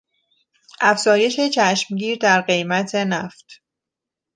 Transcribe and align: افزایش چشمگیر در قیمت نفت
افزایش 0.81 1.39
چشمگیر 1.39 2.17
در 2.17 2.41
قیمت 2.41 2.95
نفت 2.95 3.61